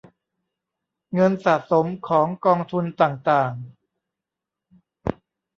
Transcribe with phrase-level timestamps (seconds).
[1.13, 3.53] เงินสะสมของกองทุนต่างต่าง